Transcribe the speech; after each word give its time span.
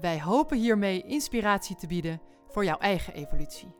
Wij 0.00 0.20
hopen 0.20 0.58
hiermee 0.58 1.02
inspiratie 1.02 1.76
te 1.76 1.86
bieden 1.86 2.20
voor 2.48 2.64
jouw 2.64 2.78
eigen 2.78 3.14
evolutie. 3.14 3.74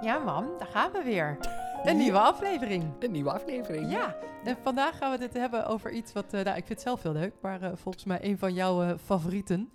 Ja, 0.00 0.18
mam, 0.18 0.58
daar 0.58 0.68
gaan 0.68 0.92
we 0.92 1.02
weer. 1.04 1.38
Een 1.82 1.96
nieuwe 1.96 2.18
aflevering. 2.18 2.84
Een 2.98 3.10
nieuwe 3.10 3.32
aflevering. 3.32 3.90
Ja, 3.90 4.16
en 4.44 4.56
vandaag 4.62 4.98
gaan 4.98 5.18
we 5.18 5.24
het 5.24 5.34
hebben 5.34 5.66
over 5.66 5.90
iets 5.90 6.12
wat, 6.12 6.34
uh, 6.34 6.42
nou, 6.42 6.56
ik 6.56 6.66
vind 6.66 6.68
het 6.68 6.80
zelf 6.80 7.02
heel 7.02 7.12
leuk, 7.12 7.34
maar 7.42 7.62
uh, 7.62 7.70
volgens 7.74 8.04
mij 8.04 8.18
een 8.24 8.38
van 8.38 8.54
jouw 8.54 8.82
uh, 8.82 8.98
favorieten, 9.04 9.70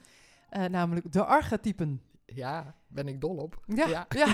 namelijk 0.50 1.12
de 1.12 1.26
archetypen. 1.26 2.02
Ja, 2.26 2.76
ben 2.88 3.08
ik 3.08 3.22
dol 3.22 3.36
op. 3.36 3.64
Ja, 3.66 3.88
ja. 3.88 4.06
ja. 4.10 4.28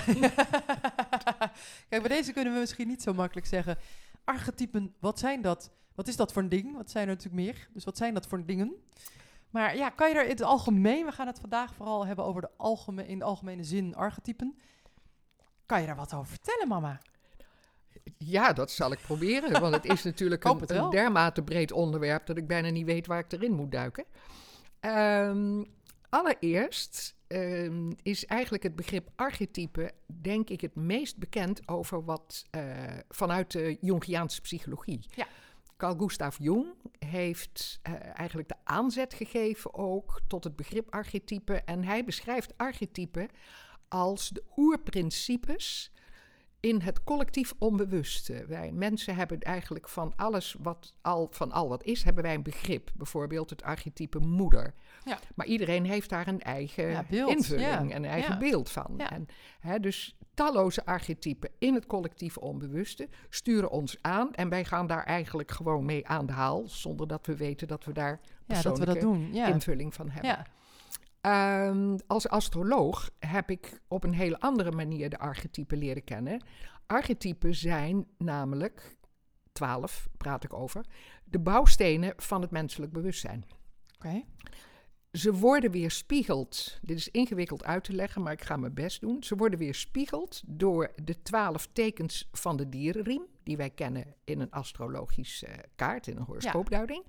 Kijk, 1.88 2.02
bij 2.02 2.08
deze 2.08 2.32
kunnen 2.32 2.52
we 2.52 2.58
misschien 2.58 2.88
niet 2.88 3.02
zo 3.02 3.14
makkelijk 3.14 3.46
zeggen. 3.46 3.78
Archetypen, 4.24 4.94
wat 5.00 5.18
zijn 5.18 5.42
dat? 5.42 5.72
Wat 5.94 6.08
is 6.08 6.16
dat 6.16 6.32
voor 6.32 6.42
een 6.42 6.48
ding? 6.48 6.76
Wat 6.76 6.90
zijn 6.90 7.08
er 7.08 7.14
natuurlijk 7.14 7.42
meer? 7.42 7.68
Dus 7.72 7.84
wat 7.84 7.96
zijn 7.96 8.14
dat 8.14 8.26
voor 8.26 8.46
dingen? 8.46 8.74
Maar 9.50 9.76
ja, 9.76 9.88
kan 9.88 10.08
je 10.08 10.14
er 10.14 10.24
in 10.24 10.30
het 10.30 10.42
algemeen, 10.42 11.04
we 11.04 11.12
gaan 11.12 11.26
het 11.26 11.40
vandaag 11.40 11.74
vooral 11.74 12.06
hebben 12.06 12.24
over 12.24 12.40
de 12.40 12.50
algemeen, 12.56 13.06
in 13.06 13.18
de 13.18 13.24
algemene 13.24 13.64
zin 13.64 13.94
archetypen. 13.94 14.56
Kan 15.66 15.80
je 15.80 15.86
daar 15.86 15.96
wat 15.96 16.14
over 16.14 16.26
vertellen, 16.26 16.68
mama? 16.68 17.00
Ja, 18.18 18.52
dat 18.52 18.70
zal 18.70 18.92
ik 18.92 18.98
proberen. 19.00 19.60
Want 19.60 19.74
het 19.74 19.84
is 19.84 20.02
natuurlijk 20.10 20.44
een, 20.44 20.76
een, 20.76 20.90
dermate 20.90 21.42
breed 21.42 21.72
onderwerp 21.72 22.26
dat 22.26 22.36
ik 22.36 22.46
bijna 22.46 22.68
niet 22.68 22.86
weet 22.86 23.06
waar 23.06 23.18
ik 23.18 23.32
erin 23.32 23.52
moet 23.52 23.72
duiken. 23.72 24.04
Um, 24.80 25.66
allereerst 26.08 27.14
um, 27.28 27.96
is 28.02 28.26
eigenlijk 28.26 28.62
het 28.62 28.76
begrip 28.76 29.08
archetype, 29.16 29.92
denk 30.06 30.50
ik, 30.50 30.60
het 30.60 30.74
meest 30.74 31.16
bekend 31.16 31.68
over 31.68 32.04
wat 32.04 32.46
uh, 32.56 32.62
vanuit 33.08 33.50
de 33.50 33.78
Jungiaanse 33.80 34.40
psychologie. 34.40 35.06
Ja. 35.14 35.26
Carl 35.82 35.98
Gustav 35.98 36.36
Jung 36.38 36.66
heeft 36.98 37.80
uh, 37.88 37.94
eigenlijk 38.18 38.48
de 38.48 38.56
aanzet 38.64 39.14
gegeven 39.14 39.74
ook 39.74 40.20
tot 40.26 40.44
het 40.44 40.56
begrip 40.56 40.94
archetype. 40.94 41.54
En 41.54 41.84
hij 41.84 42.04
beschrijft 42.04 42.56
archetype 42.56 43.28
als 43.88 44.28
de 44.28 44.44
oerprincipes 44.56 45.92
in 46.62 46.80
het 46.80 47.04
collectief 47.04 47.54
onbewuste. 47.58 48.44
Wij 48.46 48.72
mensen 48.72 49.14
hebben 49.14 49.40
eigenlijk 49.40 49.88
van 49.88 50.12
alles 50.16 50.56
wat 50.58 50.94
al, 51.00 51.28
van 51.30 51.52
al 51.52 51.68
wat 51.68 51.84
is, 51.84 52.02
hebben 52.02 52.22
wij 52.22 52.34
een 52.34 52.42
begrip. 52.42 52.90
Bijvoorbeeld 52.94 53.50
het 53.50 53.62
archetype 53.62 54.18
moeder. 54.18 54.74
Ja. 55.04 55.18
Maar 55.34 55.46
iedereen 55.46 55.84
heeft 55.84 56.08
daar 56.08 56.28
een 56.28 56.40
eigen 56.40 56.88
Ja, 56.88 57.04
invulling, 57.08 57.90
ja. 57.90 57.96
een 57.96 58.04
eigen 58.04 58.38
beeld 58.38 58.70
van. 58.70 58.98
En, 58.98 59.26
hè, 59.60 59.80
dus 59.80 60.16
talloze 60.34 60.86
archetypen 60.86 61.50
in 61.58 61.74
het 61.74 61.86
collectief 61.86 62.36
onbewuste 62.36 63.08
sturen 63.28 63.70
ons 63.70 63.98
aan. 64.00 64.34
En 64.34 64.48
wij 64.48 64.64
gaan 64.64 64.86
daar 64.86 65.04
eigenlijk 65.04 65.50
gewoon 65.50 65.84
mee 65.84 66.06
aan 66.06 66.26
de 66.26 66.32
haal, 66.32 66.62
zonder 66.66 67.08
dat 67.08 67.26
we 67.26 67.36
weten 67.36 67.68
dat 67.68 67.84
we 67.84 67.92
daar 67.92 68.10
Ja, 68.10 68.18
dat 68.18 68.46
we 68.46 68.52
persoonlijke 68.52 68.92
dat 68.92 69.00
doen. 69.00 69.32
Ja. 69.32 69.46
invulling 69.46 69.94
van 69.94 70.10
hebben. 70.10 70.46
Ja. 71.22 71.68
Ehm, 71.68 71.98
als 72.06 72.28
astroloog 72.28 73.10
heb 73.18 73.50
ik 73.50 73.80
op 73.88 74.04
een 74.04 74.14
hele 74.14 74.40
andere 74.40 74.70
manier 74.70 75.10
de 75.10 75.18
archetypen 75.18 75.78
leren 75.78 76.04
kennen. 76.04 76.44
Archetypen 76.86 77.54
zijn 77.54 78.06
namelijk, 78.18 78.96
twaalf 79.52 80.08
praat 80.16 80.44
ik 80.44 80.52
over, 80.52 80.84
de 81.24 81.38
bouwstenen 81.38 82.12
van 82.16 82.40
het 82.40 82.50
menselijk 82.50 82.92
bewustzijn. 82.92 83.44
Oké. 83.94 84.22
Ze 85.12 85.34
worden 85.34 85.70
weerspiegeld, 85.70 86.78
dit 86.82 86.96
is 86.96 87.08
ingewikkeld 87.08 87.64
uit 87.64 87.84
te 87.84 87.92
leggen, 87.92 88.22
maar 88.22 88.32
ik 88.32 88.42
ga 88.42 88.56
mijn 88.56 88.74
best 88.74 89.00
doen. 89.00 89.22
Ze 89.22 89.36
worden 89.36 89.58
weerspiegeld 89.58 90.42
door 90.46 90.92
de 91.04 91.22
twaalf 91.22 91.68
tekens 91.72 92.28
van 92.32 92.56
de 92.56 92.68
dierenriem, 92.68 93.26
die 93.42 93.56
wij 93.56 93.70
kennen 93.70 94.14
in 94.24 94.40
een 94.40 94.50
astrologische 94.50 95.64
kaart, 95.76 96.06
in 96.06 96.16
een 96.16 96.22
horoscoopduiding. 96.22 97.04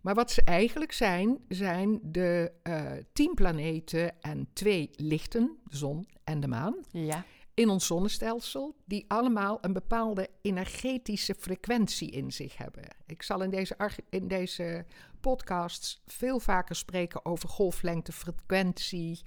Maar 0.00 0.14
wat 0.14 0.30
ze 0.30 0.42
eigenlijk 0.42 0.92
zijn, 0.92 1.38
zijn 1.48 1.98
de 2.02 2.52
eh, 2.62 2.92
tien 3.12 3.34
planeten 3.34 4.20
en 4.20 4.48
twee 4.52 4.90
lichten, 4.96 5.56
de 5.64 5.76
zon 5.76 6.08
en 6.24 6.40
de 6.40 6.48
maan, 6.48 6.74
Ja. 6.90 7.24
in 7.54 7.68
ons 7.68 7.86
zonnestelsel, 7.86 8.74
die 8.84 9.04
allemaal 9.08 9.58
een 9.60 9.72
bepaalde 9.72 10.28
energetische 10.42 11.34
frequentie 11.38 12.10
in 12.10 12.32
zich 12.32 12.56
hebben. 12.56 12.84
Ik 13.06 13.22
zal 13.22 13.42
in 13.42 13.50
deze, 13.50 13.76
in 14.10 14.28
deze 14.28 14.84
podcasts 15.20 16.02
veel 16.06 16.40
vaker 16.40 16.76
spreken 16.76 17.24
over 17.24 17.48
golflengte, 17.48 18.12
frequentie, 18.12 19.20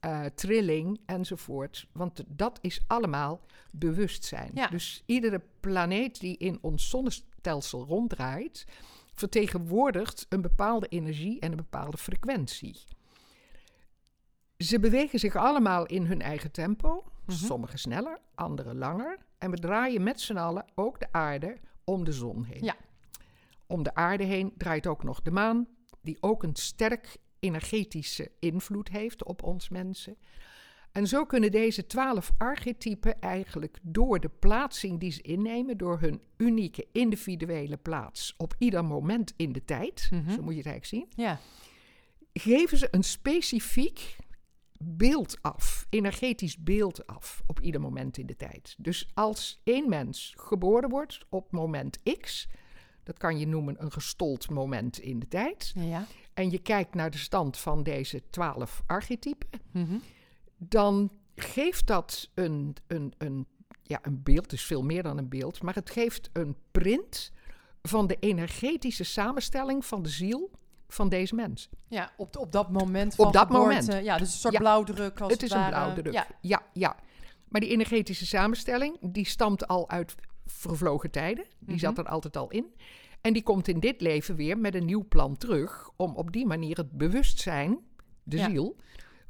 eh, 0.00 0.24
trilling 0.24 1.00
enzovoort. 1.06 1.86
Want 1.92 2.24
dat 2.26 2.58
is 2.62 2.80
allemaal 2.86 3.40
bewustzijn. 3.70 4.50
Ja. 4.54 4.66
Dus 4.68 5.02
iedere 5.06 5.40
planeet 5.60 6.20
die 6.20 6.36
in 6.36 6.58
ons 6.60 6.88
zonnestelsel 6.88 7.84
ronddraait, 7.84 8.66
vertegenwoordigt 9.20 10.26
een 10.28 10.40
bepaalde 10.40 10.88
energie 10.88 11.40
en 11.40 11.50
een 11.50 11.56
bepaalde 11.56 11.96
frequentie. 11.96 12.76
Ze 14.56 14.80
bewegen 14.80 15.18
zich 15.18 15.36
allemaal 15.36 15.86
in 15.86 16.06
hun 16.06 16.20
eigen 16.22 16.50
tempo, 16.50 17.04
Mhm. 17.26 17.36
sommige 17.36 17.76
sneller, 17.76 18.18
andere 18.34 18.74
langer. 18.74 19.18
En 19.38 19.50
we 19.50 19.56
draaien 19.58 20.02
met 20.02 20.20
z'n 20.20 20.36
allen 20.36 20.64
ook 20.74 21.00
de 21.00 21.12
aarde 21.12 21.56
om 21.84 22.04
de 22.04 22.12
zon 22.12 22.44
heen. 22.44 22.64
Ja. 22.64 22.76
Om 23.66 23.82
de 23.82 23.94
aarde 23.94 24.24
heen 24.24 24.52
draait 24.56 24.86
ook 24.86 25.02
nog 25.02 25.22
de 25.22 25.30
maan, 25.30 25.66
die 26.00 26.16
ook 26.20 26.42
een 26.42 26.54
sterk 26.56 27.16
energetische 27.38 28.30
invloed 28.38 28.88
heeft 28.88 29.24
op 29.24 29.42
ons 29.42 29.68
mensen. 29.68 30.16
En 30.92 31.06
zo 31.06 31.24
kunnen 31.26 31.50
deze 31.50 31.86
twaalf 31.86 32.30
archetypen 32.38 33.20
eigenlijk 33.20 33.78
door 33.82 34.20
de 34.20 34.28
plaatsing 34.28 35.00
die 35.00 35.10
ze 35.12 35.22
innemen, 35.22 35.76
door 35.76 36.00
hun 36.00 36.20
unieke 36.36 36.86
individuele 36.92 37.76
plaats 37.76 38.34
op 38.36 38.54
ieder 38.58 38.84
moment 38.84 39.32
in 39.36 39.52
de 39.52 39.64
tijd, 39.64 40.08
Mhm. 40.12 40.30
zo 40.30 40.42
moet 40.42 40.52
je 40.52 40.58
het 40.58 40.66
eigenlijk 40.68 40.84
zien, 40.86 41.24
Ja. 41.24 41.38
geven 42.32 42.78
ze 42.78 42.88
een 42.90 43.02
specifiek 43.04 44.16
beeld 44.82 45.38
af, 45.42 45.86
energetisch 45.90 46.58
beeld 46.58 47.06
af 47.06 47.42
op 47.46 47.60
ieder 47.60 47.80
moment 47.80 48.18
in 48.18 48.26
de 48.26 48.36
tijd. 48.36 48.74
Dus 48.78 49.10
als 49.14 49.60
één 49.64 49.88
mens 49.88 50.34
geboren 50.36 50.88
wordt 50.88 51.20
op 51.28 51.52
moment 51.52 51.98
X, 52.20 52.48
dat 53.02 53.18
kan 53.18 53.38
je 53.38 53.46
noemen 53.46 53.82
een 53.82 53.92
gestold 53.92 54.50
moment 54.50 54.98
in 54.98 55.18
de 55.18 55.28
tijd, 55.28 55.72
Ja. 55.74 56.06
en 56.34 56.50
je 56.50 56.58
kijkt 56.58 56.94
naar 56.94 57.10
de 57.10 57.18
stand 57.18 57.58
van 57.58 57.82
deze 57.82 58.22
twaalf 58.30 58.82
archetypen, 58.86 59.48
Mhm. 59.72 59.96
Dan 60.68 61.10
geeft 61.34 61.86
dat 61.86 62.30
een, 62.34 62.76
een, 62.86 63.12
een, 63.18 63.46
ja, 63.82 63.98
een 64.02 64.22
beeld, 64.22 64.42
het 64.42 64.52
is 64.52 64.64
veel 64.64 64.82
meer 64.82 65.02
dan 65.02 65.18
een 65.18 65.28
beeld, 65.28 65.62
maar 65.62 65.74
het 65.74 65.90
geeft 65.90 66.30
een 66.32 66.56
print 66.70 67.32
van 67.82 68.06
de 68.06 68.16
energetische 68.20 69.04
samenstelling 69.04 69.84
van 69.84 70.02
de 70.02 70.08
ziel 70.08 70.50
van 70.88 71.08
deze 71.08 71.34
mens. 71.34 71.68
Ja, 71.88 72.10
op, 72.16 72.36
op 72.36 72.52
dat 72.52 72.70
moment 72.70 73.14
van 73.14 73.26
Op 73.26 73.32
dat 73.32 73.46
geboorte. 73.46 73.68
moment. 73.86 74.04
Ja, 74.04 74.18
dus 74.18 74.32
een 74.32 74.38
soort 74.38 74.52
Ja. 74.54 74.58
blauwdruk 74.60 75.20
als 75.20 75.32
het 75.32 75.42
is 75.42 75.50
een 75.50 75.58
ware. 75.58 75.70
blauwdruk. 75.70 76.12
Ja. 76.12 76.26
ja, 76.40 76.62
ja. 76.72 76.96
Maar 77.48 77.60
die 77.60 77.70
energetische 77.70 78.26
samenstelling, 78.26 78.96
die 79.00 79.26
stamt 79.26 79.66
al 79.68 79.88
uit 79.90 80.14
vervlogen 80.46 81.10
tijden. 81.10 81.44
Die 81.58 81.74
Mhm. 81.74 81.78
zat 81.84 81.98
er 81.98 82.04
altijd 82.08 82.36
al 82.36 82.50
in. 82.50 82.66
En 83.20 83.32
die 83.32 83.42
komt 83.42 83.68
in 83.68 83.80
dit 83.80 84.00
leven 84.00 84.34
weer 84.36 84.58
met 84.58 84.74
een 84.74 84.84
nieuw 84.84 85.04
plan 85.08 85.36
terug... 85.36 85.90
om 85.96 86.16
op 86.16 86.32
die 86.32 86.46
manier 86.46 86.76
het 86.76 86.92
bewustzijn, 86.92 87.78
de 88.22 88.36
Ja. 88.36 88.48
ziel, 88.50 88.76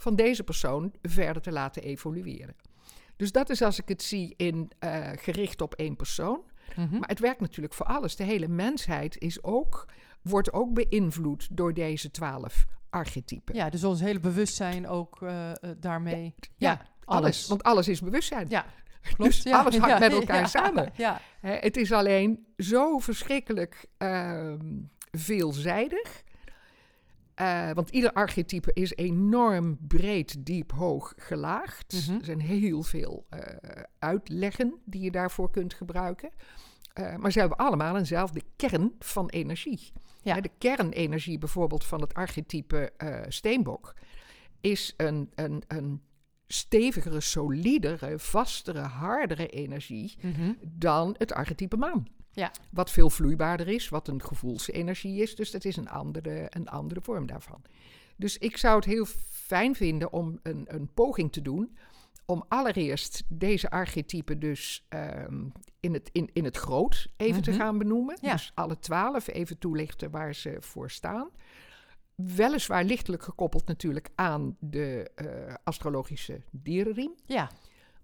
van 0.00 0.16
deze 0.16 0.42
persoon 0.44 0.92
verder 1.02 1.42
te 1.42 1.52
laten 1.52 1.82
evolueren. 1.82 2.54
Dus 3.16 3.32
dat 3.32 3.50
is 3.50 3.62
als 3.62 3.78
ik 3.78 3.88
het 3.88 4.02
zie 4.02 4.34
in 4.36 4.70
eh, 4.78 5.08
gericht 5.14 5.60
op 5.60 5.74
één 5.74 5.96
persoon. 5.96 6.42
Mhm. 6.76 6.98
Maar 6.98 7.08
het 7.08 7.18
werkt 7.18 7.40
natuurlijk 7.40 7.74
voor 7.74 7.86
alles. 7.86 8.16
De 8.16 8.24
hele 8.24 8.48
mensheid 8.48 9.18
is 9.18 9.42
ook, 9.42 9.88
wordt 10.22 10.52
ook 10.52 10.74
beïnvloed 10.74 11.48
door 11.50 11.74
deze 11.74 12.10
twaalf 12.10 12.66
archetypen. 12.90 13.54
ja, 13.54 13.70
dus 13.70 13.84
ons 13.84 14.00
hele 14.00 14.20
bewustzijn 14.20 14.88
ook 14.88 15.22
eh, 15.22 15.50
eh, 15.50 15.56
daarmee. 15.76 16.34
Ja, 16.56 16.70
Ja, 16.70 16.86
alles. 17.04 17.46
Want 17.46 17.62
alles 17.62 17.88
is 17.88 18.00
bewustzijn. 18.00 18.46
Ja, 18.48 18.66
klopt. 19.14 19.32
Dus 19.32 19.42
ja. 19.42 19.58
alles 19.60 19.76
hangt 19.78 19.94
Ja, 19.94 19.98
met 19.98 20.12
elkaar 20.12 20.40
ja, 20.40 20.46
samen. 20.46 20.92
Ja, 20.96 21.20
Hè, 21.40 21.52
het 21.52 21.76
is 21.76 21.92
alleen 21.92 22.46
zo 22.56 22.98
verschrikkelijk 22.98 23.86
ehm, 23.98 24.66
veelzijdig. 25.10 26.22
Eh, 27.40 27.70
want 27.72 27.90
ieder 27.90 28.12
archetype 28.12 28.72
is 28.72 28.94
enorm 28.94 29.78
breed, 29.80 30.46
diep, 30.46 30.72
hoog 30.72 31.12
gelaagd. 31.16 32.06
Mhm. 32.06 32.18
Er 32.18 32.24
zijn 32.24 32.40
heel 32.40 32.82
veel 32.82 33.26
eh, 33.28 33.40
uitleggen 33.98 34.74
die 34.84 35.00
je 35.00 35.10
daarvoor 35.10 35.50
kunt 35.50 35.74
gebruiken. 35.74 36.30
Eh, 36.92 37.16
maar 37.16 37.32
ze 37.32 37.38
hebben 37.38 37.58
allemaal 37.58 37.96
eenzelfde 37.96 38.42
kern 38.56 38.92
van 38.98 39.28
energie. 39.28 39.92
Ja. 40.22 40.40
De 40.40 40.50
kernenergie 40.58 41.38
bijvoorbeeld 41.38 41.84
van 41.84 42.00
het 42.00 42.14
archetype 42.14 42.92
steenbok 43.28 43.94
is 44.60 44.94
een, 44.96 45.30
een, 45.34 45.62
een 45.68 46.02
stevigere, 46.46 47.20
solidere, 47.20 48.18
vastere, 48.18 48.80
hardere 48.80 49.46
energie 49.48 50.18
Mhm. 50.22 50.52
dan 50.68 51.14
het 51.18 51.32
archetype 51.32 51.76
maan. 51.76 52.06
Ja. 52.40 52.50
Wat 52.70 52.90
veel 52.90 53.10
vloeibaarder 53.10 53.68
is, 53.68 53.88
wat 53.88 54.08
een 54.08 54.22
gevoelsenergie 54.22 55.22
is. 55.22 55.34
Dus 55.34 55.50
dat 55.50 55.64
is 55.64 55.76
een 55.76 55.88
andere, 55.88 56.46
een 56.48 56.68
andere 56.68 57.00
vorm 57.00 57.26
daarvan. 57.26 57.62
Dus 58.16 58.38
ik 58.38 58.56
zou 58.56 58.76
het 58.76 58.84
heel 58.84 59.06
fijn 59.30 59.74
vinden 59.74 60.12
om 60.12 60.38
een, 60.42 60.64
een 60.68 60.88
poging 60.94 61.32
te 61.32 61.42
doen. 61.42 61.76
Om 62.26 62.44
allereerst 62.48 63.22
deze 63.28 63.70
archetypen 63.70 64.38
dus 64.38 64.86
ehm, 64.88 65.44
in, 65.80 65.92
het, 65.92 66.08
in, 66.12 66.30
in 66.32 66.44
het 66.44 66.56
groot 66.56 67.08
even 67.16 67.42
te 67.42 67.50
Mhm. 67.50 67.58
gaan 67.60 67.78
benoemen. 67.78 68.16
Ja. 68.20 68.32
Dus 68.32 68.52
alle 68.54 68.78
twaalf 68.78 69.28
even 69.28 69.58
toelichten 69.58 70.10
waar 70.10 70.34
ze 70.34 70.56
voor 70.60 70.90
staan. 70.90 71.28
Weliswaar 72.14 72.84
lichtelijk 72.84 73.22
gekoppeld 73.22 73.66
natuurlijk 73.66 74.08
aan 74.14 74.56
de 74.58 75.10
eh, 75.14 75.54
astrologische 75.64 76.40
dierenriem 76.50 77.12
Ja, 77.26 77.50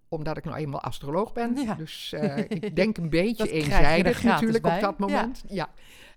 omdat 0.08 0.36
ik 0.36 0.44
nou 0.44 0.56
eenmaal 0.56 0.80
astroloog 0.80 1.32
ben. 1.32 1.56
Ja. 1.56 1.74
Dus 1.74 2.12
eh, 2.12 2.38
ik 2.38 2.76
denk 2.76 2.96
een 2.96 3.10
beetje 3.10 3.50
eenzijdig 3.50 4.22
natuurlijk 4.22 4.62
bij. 4.62 4.74
op 4.76 4.80
dat 4.82 4.98
moment. 4.98 5.44
Ja. 5.48 5.70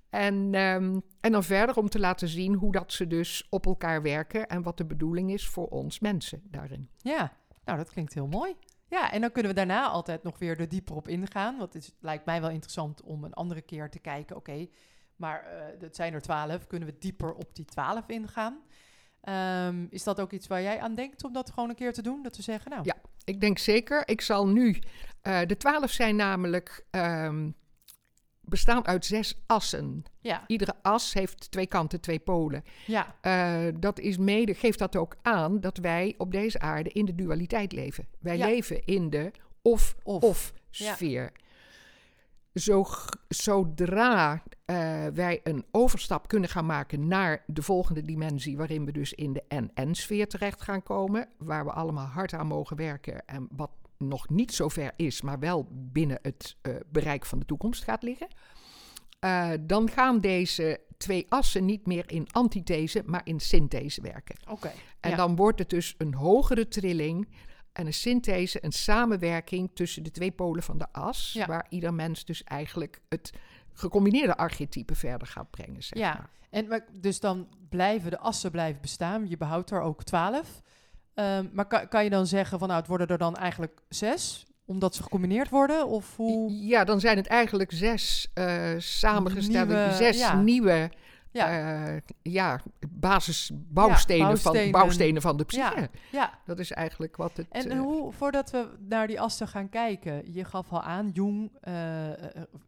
En, 0.09 0.49
ehm, 0.53 0.99
en 1.19 1.31
dan 1.31 1.43
verder 1.43 1.75
om 1.77 1.89
te 1.89 1.99
laten 1.99 2.27
zien 2.27 2.53
hoe 2.53 2.71
dat 2.71 2.91
ze 2.91 3.07
dus 3.07 3.47
op 3.49 3.65
elkaar 3.65 4.01
werken 4.01 4.47
en 4.47 4.61
wat 4.61 4.77
de 4.77 4.85
bedoeling 4.85 5.31
is 5.31 5.47
voor 5.47 5.67
ons 5.67 5.99
mensen 5.99 6.41
daarin. 6.43 6.89
ja. 6.97 7.37
Nou, 7.65 7.81
dat 7.81 7.91
klinkt 7.91 8.13
heel 8.13 8.27
mooi. 8.27 8.55
Ja, 8.87 9.11
en 9.11 9.21
dan 9.21 9.31
kunnen 9.31 9.51
we 9.51 9.57
daarna 9.57 9.87
altijd 9.87 10.23
nog 10.23 10.39
weer 10.39 10.59
er 10.59 10.69
dieper 10.69 10.95
op 10.95 11.07
ingaan. 11.07 11.57
Want 11.57 11.73
het 11.73 11.83
is, 11.83 11.93
lijkt 11.99 12.25
mij 12.25 12.41
wel 12.41 12.49
interessant 12.49 13.01
om 13.01 13.23
een 13.23 13.33
andere 13.33 13.61
keer 13.61 13.89
te 13.89 13.99
kijken. 13.99 14.35
Oké, 14.35 14.67
maar 15.15 15.43
eh 15.43 15.81
het 15.81 15.95
zijn 15.95 16.13
er 16.13 16.21
twaalf. 16.21 16.67
Kunnen 16.67 16.87
we 16.87 16.95
dieper 16.99 17.33
op 17.33 17.55
die 17.55 17.65
twaalf 17.65 18.07
ingaan? 18.07 18.59
Ehm, 19.21 19.85
is 19.89 20.03
dat 20.03 20.19
ook 20.19 20.31
iets 20.31 20.47
waar 20.47 20.61
jij 20.61 20.79
aan 20.79 20.95
denkt 20.95 21.23
om 21.23 21.33
dat 21.33 21.49
gewoon 21.51 21.69
een 21.69 21.75
keer 21.75 21.93
te 21.93 22.01
doen? 22.01 22.23
Dat 22.23 22.35
we 22.35 22.41
zeggen, 22.41 22.71
nou, 22.71 22.83
Ja. 22.85 22.95
Ik 23.29 23.41
denk 23.41 23.57
zeker, 23.57 24.01
ik 24.07 24.21
zal 24.21 24.47
nu. 24.47 24.79
eh, 25.21 25.39
de 25.45 25.57
twaalf 25.57 25.91
zijn 25.91 26.15
namelijk 26.15 26.85
ehm, 26.89 27.49
bestaan 28.41 28.87
uit 28.87 29.05
zes 29.05 29.41
assen. 29.45 30.03
ja, 30.19 30.43
Iedere 30.47 30.73
as 30.81 31.13
heeft 31.13 31.51
twee 31.51 31.67
kanten, 31.67 32.01
twee 32.01 32.19
polen. 32.19 32.63
ja, 32.87 33.15
Eh, 33.21 33.73
dat 33.79 33.99
is 33.99 34.17
mede, 34.17 34.53
geeft 34.53 34.79
dat 34.79 34.95
ook 34.95 35.15
aan 35.21 35.59
dat 35.59 35.77
wij 35.77 36.15
op 36.17 36.31
deze 36.31 36.59
aarde 36.59 36.89
in 36.89 37.05
de 37.05 37.15
dualiteit 37.15 37.71
leven. 37.71 38.07
Wij 38.19 38.37
Ja. 38.37 38.45
leven 38.45 38.85
in 38.85 39.09
de 39.09 39.31
of-of 39.61 40.23
Of. 40.23 40.53
Ja. 40.71 40.95
Zo, 42.59 42.85
zodra 43.27 44.43
eh, 44.65 45.05
wij 45.13 45.39
een 45.43 45.65
overstap 45.71 46.27
kunnen 46.27 46.49
gaan 46.49 46.65
maken 46.65 47.07
naar 47.07 47.43
de 47.47 47.61
volgende 47.61 48.01
dimensie, 48.01 48.57
waarin 48.57 48.85
we 48.85 48.91
dus 48.91 49.13
in 49.13 49.33
de 49.33 49.43
NN-sfeer 49.47 50.27
terecht 50.27 50.61
gaan 50.61 50.83
komen, 50.83 51.29
waar 51.37 51.65
we 51.65 51.71
allemaal 51.71 52.05
hard 52.05 52.33
aan 52.33 52.47
mogen 52.47 52.77
werken 52.77 53.25
en 53.25 53.47
wat 53.51 53.71
nog 53.97 54.29
niet 54.29 54.53
zo 54.53 54.67
ver 54.67 54.91
is, 54.95 55.21
maar 55.21 55.39
wel 55.39 55.67
binnen 55.71 56.19
het 56.21 56.55
eh, 56.61 56.73
bereik 56.91 57.25
van 57.25 57.39
de 57.39 57.45
toekomst 57.45 57.83
gaat 57.83 58.03
liggen. 58.03 58.27
Eh, 59.19 59.51
dan 59.61 59.89
gaan 59.89 60.19
deze 60.19 60.79
twee 60.97 61.25
assen 61.29 61.65
niet 61.65 61.85
meer 61.85 62.11
in 62.11 62.27
antithese, 62.31 63.03
maar 63.05 63.21
in 63.23 63.39
synthese 63.39 64.01
werken. 64.01 64.35
oké. 64.49 64.71
En 64.99 65.09
ja. 65.09 65.15
dan 65.15 65.35
wordt 65.35 65.59
het 65.59 65.69
dus 65.69 65.95
een 65.97 66.13
hogere 66.13 66.67
trilling 66.67 67.27
en 67.73 67.85
een 67.85 67.93
synthese, 67.93 68.63
een 68.65 68.71
samenwerking 68.71 69.69
tussen 69.73 70.03
de 70.03 70.11
twee 70.11 70.31
polen 70.31 70.63
van 70.63 70.77
de 70.77 70.85
as, 70.91 71.31
Ja. 71.33 71.45
waar 71.45 71.65
ieder 71.69 71.93
mens 71.93 72.25
dus 72.25 72.43
eigenlijk 72.43 73.01
het 73.09 73.31
gecombineerde 73.73 74.37
archetype 74.37 74.95
verder 74.95 75.27
gaat 75.27 75.49
brengen. 75.51 75.83
Zeg 75.83 75.99
Ja. 75.99 76.13
maar. 76.13 76.29
En 76.49 76.67
maar, 76.67 76.85
dus 76.91 77.19
dan 77.19 77.47
blijven 77.69 78.11
de 78.11 78.19
assen 78.19 78.51
blijven 78.51 78.81
bestaan. 78.81 79.27
Je 79.27 79.37
behoudt 79.37 79.71
er 79.71 79.81
ook 79.81 80.03
twaalf. 80.03 80.61
Ehm, 81.13 81.45
maar 81.53 81.65
kan, 81.65 81.87
kan 81.87 82.03
je 82.03 82.09
dan 82.09 82.27
zeggen 82.27 82.59
van 82.59 82.67
nou, 82.67 82.79
het 82.79 82.89
worden 82.89 83.07
er 83.07 83.17
dan 83.17 83.35
eigenlijk 83.35 83.81
zes? 83.89 84.45
Omdat 84.65 84.95
ze 84.95 85.03
gecombineerd 85.03 85.49
worden? 85.49 85.87
Of 85.87 86.15
hoe? 86.15 86.51
Ja, 86.51 86.83
dan 86.83 86.99
zijn 86.99 87.17
het 87.17 87.27
eigenlijk 87.27 87.71
zes 87.71 88.31
eh, 88.33 88.71
samengestelde, 88.77 89.73
Nieuwe- 89.75 89.93
zes 89.95 90.17
ja. 90.17 90.41
nieuwe 90.41 90.91
Ja, 91.31 91.51
ja. 91.57 91.99
ja, 92.21 92.59
basisbouwstenen 92.89 94.25
van, 94.25 94.33
bouwstenen. 94.41 94.71
bouwstenen 94.71 95.21
van 95.21 95.37
de 95.37 95.45
psyche. 95.45 95.79
ja, 95.79 95.87
ja. 96.11 96.39
Dat 96.45 96.59
is 96.59 96.71
eigenlijk 96.71 97.15
wat 97.17 97.37
het... 97.37 97.47
En 97.49 97.71
eh, 97.71 97.79
hoe, 97.79 98.11
voordat 98.13 98.51
we 98.51 98.69
naar 98.79 99.07
die 99.07 99.21
assen 99.21 99.47
gaan 99.47 99.69
kijken, 99.69 100.33
je 100.33 100.43
gaf 100.45 100.71
al 100.71 100.81
aan, 100.81 101.09
Jung 101.09 101.51
eh, 101.61 101.73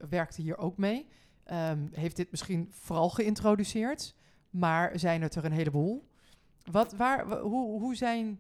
werkte 0.10 0.42
hier 0.42 0.58
ook 0.58 0.78
mee. 0.78 1.08
Ehm, 1.44 1.80
heeft 1.92 2.16
dit 2.16 2.32
misschien 2.32 2.68
vooral 2.72 3.10
geïntroduceerd, 3.10 4.16
maar 4.50 4.92
zijn 5.00 5.22
het 5.22 5.36
er 5.36 5.46
een 5.46 5.52
heleboel? 5.52 6.10
Wat, 6.72 6.94
waar, 6.94 7.28
wa- 7.28 7.42
hoe, 7.42 7.80
hoe 7.80 7.96
zijn, 7.96 8.40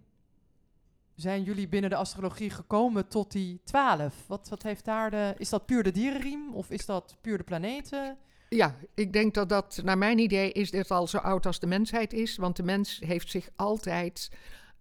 zijn 1.15 1.43
jullie 1.43 1.67
binnen 1.67 1.89
de 1.89 1.95
astrologie 1.95 2.49
gekomen 2.49 3.07
tot 3.07 3.31
die 3.31 3.61
twaalf? 3.63 4.27
Wat, 4.27 4.49
wat 4.49 4.63
heeft 4.63 4.85
daar 4.85 5.11
de, 5.11 5.33
is 5.37 5.49
dat 5.49 5.65
puur 5.65 5.83
de 5.83 5.91
dierenriem 5.91 6.53
of 6.53 6.69
is 6.69 6.85
dat 6.85 7.17
puur 7.21 7.37
de 7.37 7.43
planeten? 7.43 8.17
Ja, 8.55 8.75
ik 8.93 9.13
denk 9.13 9.33
dat 9.33 9.49
dat, 9.49 9.81
naar 9.83 9.97
mijn 9.97 10.17
idee, 10.19 10.51
is 10.51 10.71
dit 10.71 10.91
al 10.91 11.07
zo 11.07 11.17
oud 11.17 11.45
als 11.45 11.59
de 11.59 11.67
mensheid 11.67 12.13
is. 12.13 12.35
Want 12.37 12.55
de 12.55 12.63
mens 12.63 12.99
heeft 13.05 13.29
zich 13.29 13.49
altijd 13.55 14.31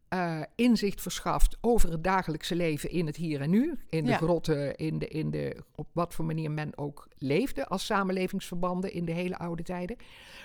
eh, 0.08 0.40
inzicht 0.54 1.02
verschaft 1.02 1.56
over 1.60 1.90
het 1.90 2.04
dagelijkse 2.04 2.54
leven 2.54 2.90
in 2.90 3.06
het 3.06 3.16
hier 3.16 3.40
en 3.40 3.50
nu. 3.50 3.78
In 3.88 4.04
de 4.04 4.10
Ja. 4.10 4.16
grotten, 4.16 4.76
in 4.76 4.98
de, 4.98 5.08
in 5.08 5.30
de, 5.30 5.56
op 5.74 5.88
wat 5.92 6.14
voor 6.14 6.24
manier 6.24 6.50
men 6.50 6.78
ook 6.78 7.08
leefde 7.18 7.66
als 7.66 7.84
samenlevingsverbanden 7.86 8.92
in 8.92 9.04
de 9.04 9.12
hele 9.12 9.38
oude 9.38 9.62
tijden. 9.62 9.96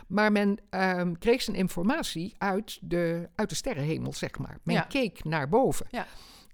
Maar 0.08 0.32
men 0.32 0.58
ehm, 0.70 1.14
kreeg 1.14 1.42
zijn 1.42 1.56
informatie 1.58 2.36
uit 2.38 2.78
de, 2.82 3.30
uit 3.36 3.50
de 3.50 3.56
sterrenhemel, 3.56 4.14
zeg 4.14 4.38
maar. 4.38 4.58
Men 4.64 4.76
Ja. 4.76 4.82
keek 4.82 5.24
naar 5.24 5.50
boven. 5.50 5.88
Ja. 5.92 6.06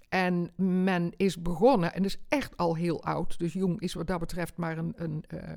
En 0.08 0.50
men 0.56 1.12
is 1.16 1.42
begonnen, 1.42 1.94
en 1.94 2.02
dat 2.02 2.10
is 2.10 2.20
echt 2.28 2.56
al 2.56 2.76
heel 2.76 3.02
oud. 3.04 3.38
Dus 3.38 3.52
Jung 3.52 3.80
is 3.80 3.94
wat 3.94 4.06
dat 4.06 4.18
betreft 4.20 4.56
maar 4.56 4.78
een, 4.78 4.92
een, 4.96 5.24
eh, 5.28 5.50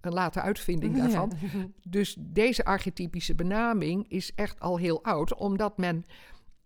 een 0.00 0.12
late 0.12 0.40
uitvinding 0.40 0.96
daarvan. 0.96 1.32
Ja. 1.52 1.66
Dus 1.88 2.16
deze 2.18 2.64
archetypische 2.64 3.34
benaming 3.34 4.08
is 4.08 4.32
echt 4.34 4.60
al 4.60 4.76
heel 4.76 5.04
oud, 5.04 5.34
omdat 5.34 5.78
men 5.78 6.04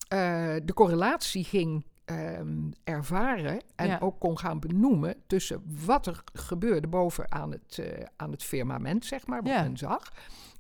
eh, 0.09 0.19
de 0.65 0.73
correlatie 0.75 1.45
ging 1.45 1.85
ehm, 2.05 2.71
ervaren 2.85 3.61
en 3.77 3.87
Ja. 3.87 3.99
ook 4.03 4.21
kon 4.21 4.39
gaan 4.39 4.61
benoemen 4.61 5.15
tussen 5.27 5.63
wat 5.85 6.07
er 6.07 6.23
gebeurde 6.33 6.89
boven 6.89 7.33
aan 7.33 7.51
het, 7.53 7.79
eh, 7.79 8.07
aan 8.17 8.31
het 8.31 8.43
firmament, 8.43 9.05
zeg 9.05 9.27
maar, 9.27 9.43
wat 9.43 9.53
Ja. 9.53 9.63
men 9.63 9.77
zag, 9.77 10.13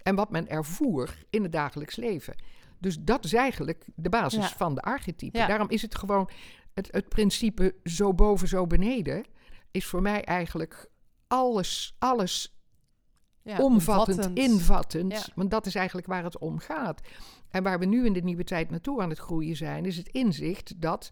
en 0.02 0.14
wat 0.14 0.30
men 0.30 0.48
ervoer 0.48 1.24
in 1.30 1.42
het 1.42 1.52
dagelijks 1.52 1.96
leven. 1.96 2.34
Dus 2.78 2.98
dat 3.00 3.24
is 3.24 3.32
eigenlijk 3.34 3.86
de 3.94 4.08
basis 4.08 4.46
van 4.46 4.74
de 4.74 4.80
archetype. 4.80 5.38
Daarom 5.38 5.68
is 5.70 5.82
het 5.82 5.94
gewoon 5.94 6.28
het, 6.74 6.88
het 6.90 7.08
principe 7.08 7.74
zo 7.84 8.14
boven, 8.14 8.48
zo 8.48 8.66
beneden, 8.66 9.24
is 9.70 9.86
voor 9.86 10.02
mij 10.02 10.24
eigenlijk 10.24 10.90
alles, 11.26 11.94
alles 11.98 12.56
Ja, 13.42 13.58
omvattend, 13.58 14.18
omvattend. 14.18 14.38
invattend. 14.38 15.12
Ja. 15.12 15.22
Want 15.34 15.50
dat 15.50 15.66
is 15.66 15.74
eigenlijk 15.74 16.06
waar 16.06 16.24
het 16.24 16.38
om 16.38 16.58
gaat. 16.58 17.00
En 17.50 17.62
waar 17.62 17.78
we 17.78 17.84
nu 17.84 18.06
in 18.06 18.12
de 18.12 18.22
nieuwe 18.22 18.44
tijd 18.44 18.70
naartoe 18.70 19.02
aan 19.02 19.08
het 19.08 19.18
groeien 19.18 19.56
zijn, 19.56 19.84
is 19.84 19.96
het 19.96 20.08
inzicht 20.08 20.80
dat 20.80 21.08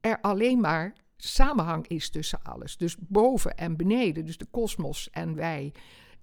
er 0.00 0.20
alleen 0.20 0.60
maar 0.60 0.92
samenhang 1.16 1.86
is 1.86 2.10
tussen 2.10 2.42
alles. 2.42 2.76
Dus 2.76 2.96
boven 3.00 3.56
en 3.56 3.76
beneden, 3.76 4.24
dus 4.24 4.38
de 4.38 4.46
kosmos 4.50 5.10
en 5.10 5.34
wij 5.34 5.72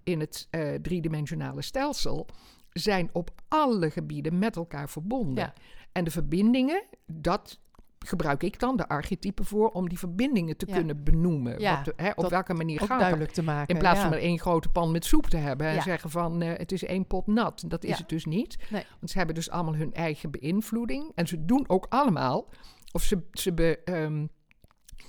in 0.03 0.19
het 0.19 0.47
eh, 0.49 0.73
driedimensionale 0.73 1.61
stelsel, 1.61 2.27
zijn 2.69 3.09
op 3.11 3.31
alle 3.47 3.89
gebieden 3.89 4.39
met 4.39 4.55
elkaar 4.55 4.89
verbonden. 4.89 5.43
Ja. 5.43 5.53
En 5.91 6.03
de 6.03 6.11
verbindingen, 6.11 6.83
dat 7.05 7.59
gebruik 8.05 8.43
ik 8.43 8.59
dan, 8.59 8.77
de 8.77 8.87
archetypen 8.87 9.45
voor, 9.45 9.69
om 9.69 9.89
die 9.89 9.99
verbindingen 9.99 10.57
te 10.57 10.65
Ja. 10.67 10.75
kunnen 10.75 11.03
benoemen. 11.03 11.59
Ja, 11.59 11.81
Wat 11.85 11.93
hè, 11.95 12.11
op 12.15 12.29
welke 12.29 12.53
manier 12.53 12.79
gaat 12.79 12.99
duidelijk 12.99 13.31
te 13.31 13.43
maken. 13.43 13.73
In 13.73 13.81
plaats 13.81 13.95
ja. 13.95 14.01
van 14.01 14.09
maar 14.09 14.19
één 14.19 14.39
grote 14.39 14.69
pan 14.69 14.91
met 14.91 15.05
soep 15.05 15.25
te 15.27 15.37
hebben 15.37 15.67
en 15.67 15.73
Ja. 15.75 15.81
zeggen 15.81 16.09
van 16.09 16.41
eh, 16.41 16.57
het 16.57 16.71
is 16.71 16.83
één 16.83 17.05
pot 17.07 17.27
nat. 17.27 17.63
Dat 17.67 17.83
is 17.83 17.89
Ja. 17.89 17.97
het 17.97 18.09
dus 18.09 18.25
niet. 18.25 18.57
Nee. 18.69 18.83
Want 18.99 19.11
ze 19.11 19.17
hebben 19.17 19.35
dus 19.35 19.49
allemaal 19.49 19.75
hun 19.75 19.93
eigen 19.93 20.31
beïnvloeding. 20.31 21.11
En 21.15 21.27
ze 21.27 21.45
doen 21.45 21.63
ook 21.67 21.85
allemaal, 21.89 22.47
of 22.91 23.03
ze, 23.03 23.21
ze, 23.31 23.53
be, 23.53 23.79
ehm, 23.85 24.25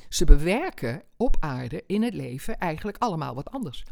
ze 0.08 0.24
bewerken 0.24 1.02
op 1.16 1.36
aarde 1.40 1.82
in 1.86 2.02
het 2.02 2.14
leven 2.14 2.58
eigenlijk 2.58 2.98
allemaal 2.98 3.34
wat 3.34 3.50
anders. 3.50 3.84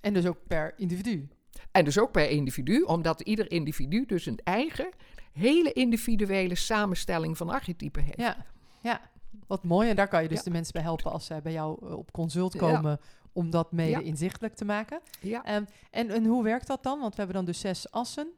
En 0.00 0.14
dus 0.14 0.26
ook 0.26 0.38
per 0.46 0.72
individu. 0.76 1.28
En 1.70 1.84
dus 1.84 1.98
ook 1.98 2.12
per 2.12 2.30
individu, 2.30 2.82
omdat 2.82 3.20
ieder 3.20 3.50
individu 3.50 4.06
dus 4.06 4.26
een 4.26 4.38
eigen, 4.44 4.88
hele 5.34 5.72
individuele 5.72 6.54
samenstelling 6.54 7.36
van 7.36 7.48
archetypen 7.50 8.02
heeft. 8.02 8.18
Ja, 8.18 8.36
ja. 8.80 9.00
Wat 9.46 9.64
mooi. 9.64 9.88
En 9.90 9.96
daar 9.96 10.08
kan 10.08 10.22
je 10.22 10.28
dus 10.28 10.38
Ja. 10.38 10.44
de 10.44 10.50
mensen 10.50 10.72
bij 10.72 10.82
helpen 10.82 11.12
als 11.12 11.26
zij 11.26 11.42
bij 11.42 11.52
jou 11.52 11.86
eh, 11.86 11.96
op 11.96 12.12
consult 12.12 12.52
Ja. 12.52 12.58
komen. 12.58 13.00
Om 13.32 13.50
dat 13.50 13.72
mede 13.72 13.90
Ja. 13.90 14.00
inzichtelijk 14.00 14.54
te 14.54 14.64
maken. 14.64 15.00
Ja. 15.20 15.44
Ehm, 15.44 15.64
en, 15.90 16.10
en 16.10 16.24
hoe 16.26 16.42
werkt 16.44 16.66
dat 16.66 16.82
dan? 16.82 16.98
Want 17.00 17.10
we 17.10 17.16
hebben 17.18 17.36
dan 17.36 17.44
dus 17.44 17.60
zes 17.60 17.90
assen. 17.90 18.28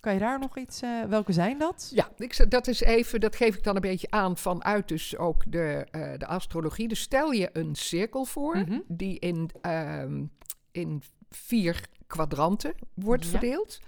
Kan 0.00 0.12
je 0.12 0.18
daar 0.18 0.38
nog 0.38 0.58
iets... 0.58 0.82
eh, 0.82 1.02
welke 1.04 1.32
zijn 1.32 1.58
dat? 1.58 1.90
Ja, 1.94 2.08
ik, 2.16 2.50
dat 2.50 2.66
is 2.66 2.80
even, 2.80 3.20
dat 3.20 3.36
geef 3.36 3.56
ik 3.56 3.62
dan 3.64 3.74
een 3.74 3.80
beetje 3.80 4.10
aan 4.10 4.36
vanuit 4.36 4.88
dus 4.88 5.16
ook 5.16 5.42
de, 5.52 5.86
eh, 5.90 6.12
de 6.18 6.26
astrologie. 6.26 6.88
Dus 6.88 7.00
stel 7.00 7.30
je 7.30 7.50
een 7.52 7.74
cirkel 7.74 8.24
voor 8.24 8.56
Mhm. 8.58 8.78
die 8.86 9.18
in, 9.18 9.50
ehm, 9.60 10.24
in 10.72 11.02
vier 11.30 11.88
kwadranten 12.06 12.74
wordt 12.94 13.24
Ja. 13.24 13.30
verdeeld. 13.30 13.78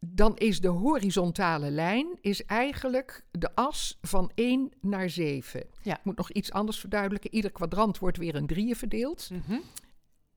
Dan 0.00 0.36
is 0.36 0.60
de 0.60 0.68
horizontale 0.68 1.70
lijn 1.70 2.18
is 2.20 2.44
eigenlijk 2.44 3.24
de 3.30 3.54
as 3.54 3.98
van 4.02 4.30
1 4.34 4.72
naar 4.80 5.10
7. 5.10 5.64
Ja. 5.82 5.98
Ik 5.98 6.04
moet 6.04 6.16
nog 6.16 6.30
iets 6.30 6.52
anders 6.52 6.78
verduidelijken. 6.78 7.34
Ieder 7.34 7.52
kwadrant 7.52 7.98
wordt 7.98 8.16
weer 8.16 8.34
in 8.34 8.46
drieën 8.46 8.76
verdeeld. 8.76 9.30
Mhm. 9.30 9.58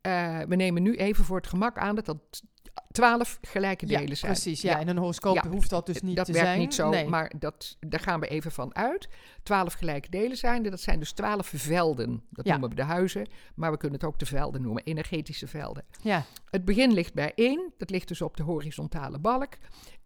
Eh, 0.02 0.40
we 0.40 0.56
nemen 0.56 0.84
nu 0.84 0.96
even 0.96 1.26
voor 1.26 1.38
het 1.38 1.48
gemak 1.48 1.78
aan 1.78 1.96
dat 1.96 2.06
dat 2.06 2.44
12 2.92 3.38
gelijke 3.42 3.88
Ja, 3.88 4.00
delen 4.00 4.18
zijn. 4.18 4.32
precies. 4.32 4.62
Ja. 4.62 4.78
In 4.80 4.88
een 4.88 4.98
horoscoop 4.98 5.36
Ja. 5.36 5.48
hoeft 5.50 5.70
dat 5.70 5.86
dus 5.86 6.02
niet 6.02 6.16
dat 6.16 6.26
te 6.26 6.32
werkt 6.32 6.48
zijn. 6.48 6.60
niet 6.60 6.74
zo, 6.74 6.90
Nee. 6.90 7.08
maar 7.08 7.32
dat, 7.40 7.78
daar 7.80 8.00
gaan 8.00 8.20
we 8.20 8.28
even 8.28 8.52
van 8.52 8.76
uit. 8.76 9.08
Twaalf 9.44 9.74
gelijke 9.74 10.10
delen 10.10 10.38
zijn 10.38 10.64
er. 10.66 10.72
Dat 10.72 10.80
zijn 10.82 11.00
dus 11.00 11.12
twaalf 11.12 11.52
velden. 11.56 12.24
Dat 12.30 12.46
noemen 12.46 12.70
we 12.70 12.76
de 12.76 12.84
huizen, 12.84 13.28
maar 13.56 13.72
we 13.72 13.78
kunnen 13.78 14.00
het 14.00 14.08
ook 14.10 14.20
de 14.20 14.26
velden 14.26 14.62
noemen, 14.62 14.84
energetische 14.84 15.48
velden. 15.48 15.84
Ja, 16.02 16.26
Het 16.50 16.66
begin 16.66 16.94
ligt 16.94 17.14
bij 17.14 17.32
één, 17.36 17.74
dat 17.78 17.90
ligt 17.90 18.08
dus 18.08 18.22
op 18.22 18.38
de 18.38 18.44
horizontale 18.44 19.20
balk. 19.20 19.54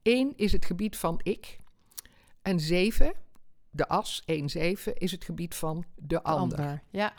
Één 0.01 0.33
is 0.35 0.51
het 0.51 0.65
gebied 0.65 0.97
van 0.97 1.19
ik. 1.23 1.57
En 2.41 2.59
zeven, 2.59 3.13
de 3.69 3.87
as 3.87 4.23
1-7, 4.25 4.93
is 4.93 5.11
het 5.11 5.23
gebied 5.25 5.55
van 5.55 5.83
de 5.95 6.23
ander. 6.23 6.57
ander. 6.59 6.81
Ja, 6.89 7.13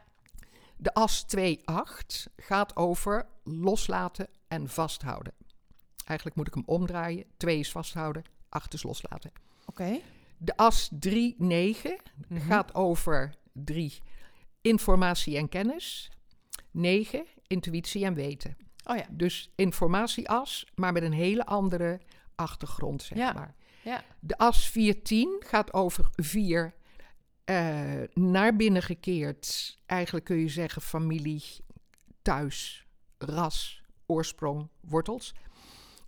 De 0.77 0.95
as 0.95 1.25
2-8 1.37 2.29
gaat 2.37 2.77
over 2.77 3.27
loslaten 3.45 4.29
en 4.49 4.69
vasthouden. 4.69 5.33
Eigenlijk 6.07 6.37
moet 6.39 6.47
ik 6.47 6.55
hem 6.55 6.63
omdraaien. 6.67 7.25
2 7.37 7.59
is 7.59 7.71
vasthouden, 7.71 8.23
8 8.49 8.75
is 8.75 8.83
loslaten. 8.83 9.33
oké. 9.67 9.99
De 10.39 10.57
as 10.57 10.91
3-9 11.01 11.97
Mhm. 12.29 12.41
gaat 12.41 12.75
over 12.75 13.35
3 13.53 13.99
informatie 14.61 15.37
en 15.37 15.49
kennis. 15.49 16.11
9 16.71 17.25
intuïtie 17.47 18.05
en 18.05 18.15
weten. 18.15 18.57
Oh 18.85 18.97
ja, 18.97 19.07
Dus 19.11 19.51
informatieas, 19.55 20.67
maar 20.75 20.93
met 20.93 21.03
een 21.03 21.13
hele 21.13 21.47
andere 21.47 22.01
achtergrond, 22.35 23.03
zeg 23.03 23.19
Ja. 23.19 23.33
maar. 23.33 23.55
ja. 23.83 24.05
De 24.21 24.39
as 24.39 24.69
410 24.69 25.43
gaat 25.47 25.73
over 25.73 26.09
4 26.17 26.75
naar 28.15 28.57
binnen 28.57 28.83
gekeerd. 28.83 29.77
Eigenlijk 29.87 30.25
kun 30.25 30.37
je 30.37 30.49
zeggen 30.49 30.83
familie, 30.83 31.43
thuis, 32.23 32.87
ras, 33.19 33.83
oorsprong, 34.07 34.69
wortels. 34.81 35.35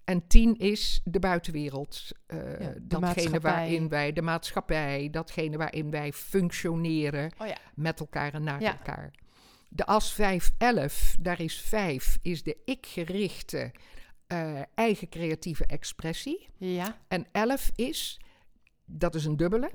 En 0.09 0.27
10 0.27 0.57
is 0.59 1.01
de 1.05 1.19
buitenwereld. 1.19 2.11
eh, 2.27 2.39
de 2.39 2.87
datgene 2.87 3.41
waarin 3.41 3.89
wij, 3.89 4.13
de 4.13 4.23
maatschappij, 4.23 5.09
datgene 5.11 5.57
waarin 5.57 5.91
wij 5.91 6.13
functioneren 6.13 7.33
Oh 7.39 7.47
ja. 7.47 7.57
met 7.75 8.01
elkaar 8.01 8.35
en 8.35 8.43
naar 8.43 8.61
Ja. 8.61 8.73
elkaar. 8.73 9.11
De 9.69 9.87
as 9.87 10.13
511, 10.13 11.17
daar 11.21 11.41
is 11.41 11.61
5, 11.61 12.19
is 12.23 12.43
de 12.43 12.57
ik-gerichte 12.65 13.73
eh, 14.27 14.61
eigen 14.75 15.09
creatieve 15.09 15.67
expressie. 15.67 16.49
Ja, 16.57 16.99
En 17.09 17.27
11 17.33 17.71
is, 17.75 18.21
dat 18.85 19.15
is 19.15 19.25
een 19.25 19.37
dubbele, 19.37 19.71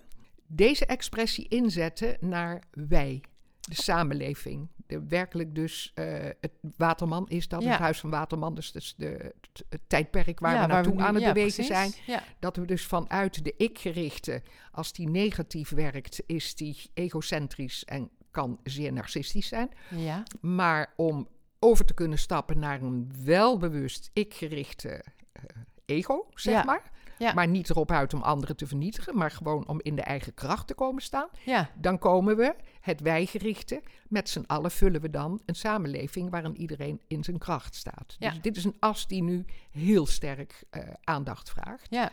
deze 0.47 0.85
expressie 0.85 1.47
inzetten 1.47 2.17
naar 2.19 2.61
wij, 2.71 3.21
de 3.69 3.75
samenleving. 3.75 4.67
De, 4.87 5.07
werkelijk 5.07 5.55
dus, 5.55 5.91
eh, 5.93 6.05
het 6.41 6.51
Waterman 6.77 7.29
is 7.29 7.47
dat, 7.47 7.63
Ja. 7.63 7.69
het 7.69 7.79
Huis 7.79 7.99
van 7.99 8.09
Waterman, 8.09 8.55
dus, 8.55 8.71
dus 8.71 8.93
de, 8.97 9.05
het, 9.41 9.63
het 9.69 9.81
tijdperk 9.87 10.39
waar 10.39 10.53
ja, 10.55 10.61
we 10.61 10.67
naartoe 10.67 10.93
nu- 10.93 11.01
aan 11.01 11.13
het 11.13 11.23
ja, 11.23 11.33
bewegen 11.33 11.65
precies. 11.65 12.01
zijn. 12.05 12.21
Dat 12.39 12.55
we 12.55 12.65
dus 12.65 12.85
vanuit 12.85 13.43
de 13.43 13.53
ik-gerichte, 13.57 14.41
als 14.71 14.93
die 14.93 15.09
negatief 15.09 15.69
werkt, 15.69 16.23
is 16.25 16.55
die 16.55 16.89
egocentrisch 16.93 17.85
en 17.85 18.09
kan 18.31 18.59
zeer 18.63 18.93
narcistisch 18.93 19.47
zijn. 19.47 19.69
ja, 19.95 20.23
Maar 20.41 20.93
om 20.95 21.27
over 21.59 21.85
te 21.85 21.93
kunnen 21.93 22.17
stappen 22.19 22.59
naar 22.59 22.81
een 22.81 23.11
welbewust 23.23 24.09
ik-gerichte 24.13 24.89
eh, 25.33 25.43
ego, 25.85 26.27
zeg 26.33 26.53
Ja. 26.53 26.63
maar. 26.63 26.91
Ja. 27.17 27.33
Maar 27.33 27.47
niet 27.47 27.69
erop 27.69 27.91
uit 27.91 28.13
om 28.13 28.21
anderen 28.21 28.55
te 28.55 28.67
vernietigen, 28.67 29.17
maar 29.17 29.31
gewoon 29.31 29.67
om 29.67 29.79
in 29.81 29.95
de 29.95 30.01
eigen 30.01 30.33
kracht 30.33 30.67
te 30.67 30.73
komen 30.73 31.01
staan. 31.01 31.27
ja, 31.45 31.69
Dan 31.75 31.97
komen 31.97 32.37
we, 32.37 32.55
het 32.81 33.01
wijgerichte, 33.01 33.81
met 34.07 34.29
z'n 34.29 34.43
allen 34.47 34.71
vullen 34.71 35.01
we 35.01 35.09
dan 35.09 35.41
een 35.45 35.55
samenleving 35.55 36.29
waarin 36.29 36.57
iedereen 36.57 37.01
in 37.07 37.23
zijn 37.23 37.37
kracht 37.37 37.75
staat. 37.75 38.15
Dus 38.19 38.41
dit 38.41 38.57
is 38.57 38.63
een 38.63 38.75
as 38.79 39.07
die 39.07 39.23
nu 39.23 39.45
heel 39.71 40.05
sterk 40.05 40.63
eh, 40.69 40.83
aandacht 41.03 41.49
vraagt. 41.49 41.87
ja. 41.89 42.11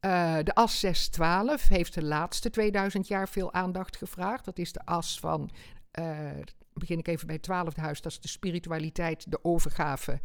Eh, 0.00 0.36
de 0.42 0.54
as 0.54 0.80
612 0.80 1.68
heeft 1.68 1.94
de 1.94 2.04
laatste 2.04 2.50
2000 2.50 3.08
jaar 3.08 3.28
veel 3.28 3.52
aandacht 3.52 3.96
gevraagd. 3.96 4.44
Dat 4.44 4.58
is 4.58 4.72
de 4.72 4.84
as 4.84 5.18
van, 5.20 5.50
eh, 5.90 6.30
begin 6.72 6.98
ik 6.98 7.08
even 7.08 7.26
bij 7.26 7.34
het 7.34 7.44
twaalfde 7.44 7.80
huis, 7.80 8.00
dat 8.00 8.12
is 8.12 8.20
de 8.20 8.28
spiritualiteit, 8.28 9.30
de 9.30 9.44
overgave, 9.44 10.20